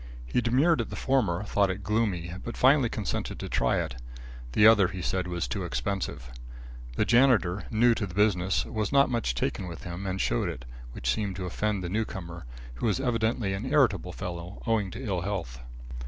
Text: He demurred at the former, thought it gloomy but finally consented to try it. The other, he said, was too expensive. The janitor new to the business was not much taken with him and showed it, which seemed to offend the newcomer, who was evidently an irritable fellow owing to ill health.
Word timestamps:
He 0.25 0.41
demurred 0.41 0.81
at 0.81 0.89
the 0.89 0.95
former, 0.95 1.43
thought 1.43 1.69
it 1.69 1.83
gloomy 1.83 2.33
but 2.43 2.57
finally 2.57 2.89
consented 2.89 3.37
to 3.39 3.47
try 3.47 3.77
it. 3.79 3.97
The 4.53 4.65
other, 4.65 4.87
he 4.87 5.03
said, 5.03 5.27
was 5.27 5.47
too 5.47 5.63
expensive. 5.63 6.31
The 6.95 7.05
janitor 7.05 7.65
new 7.69 7.93
to 7.93 8.07
the 8.07 8.15
business 8.15 8.65
was 8.65 8.91
not 8.91 9.11
much 9.11 9.35
taken 9.35 9.67
with 9.67 9.83
him 9.83 10.07
and 10.07 10.19
showed 10.19 10.49
it, 10.49 10.65
which 10.93 11.13
seemed 11.13 11.35
to 11.35 11.45
offend 11.45 11.83
the 11.83 11.87
newcomer, 11.89 12.45
who 12.73 12.87
was 12.87 12.99
evidently 12.99 13.53
an 13.53 13.63
irritable 13.67 14.11
fellow 14.11 14.59
owing 14.65 14.89
to 14.89 15.05
ill 15.05 15.21
health. 15.21 15.59